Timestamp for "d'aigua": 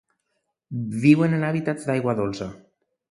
1.91-2.17